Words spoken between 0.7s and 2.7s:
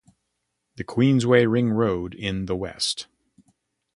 The queensway ring road in the